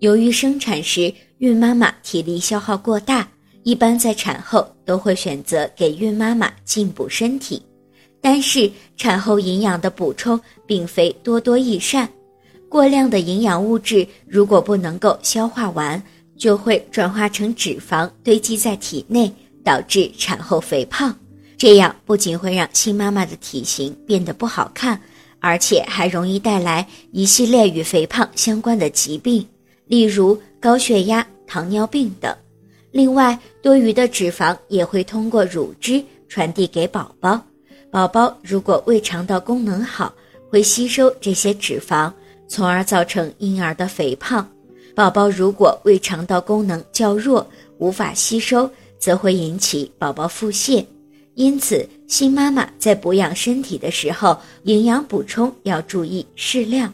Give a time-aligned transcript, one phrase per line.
[0.00, 3.26] 由于生产时孕妈妈体力消耗过大，
[3.62, 7.62] 一般在产后都会选择给孕妈妈进补身体。
[8.20, 12.08] 但是产后营养的补充并非多多益善，
[12.68, 16.02] 过量的营养物质如果不能够消化完，
[16.36, 19.32] 就会转化成脂肪堆积在体内，
[19.64, 21.16] 导致产后肥胖。
[21.56, 25.00] 这样不仅会让新妈妈的体型变得不好看，
[25.40, 29.46] 而且还容易带来一系列与肥胖相关的疾病，
[29.86, 32.34] 例如高血压、糖尿病等。
[32.90, 37.40] 另外，多余的脂肪也会通过乳汁传递给宝宝，
[37.90, 40.12] 宝宝如果胃肠道功能好，
[40.48, 42.10] 会吸收这些脂肪，
[42.48, 44.48] 从而造成婴儿的肥胖。
[44.94, 47.46] 宝宝如果胃肠道功能较弱，
[47.78, 50.84] 无法吸收，则会引起宝宝腹泻。
[51.34, 56.92] 因此，新妈妈在补养身体的时候，营养补充要注意适量。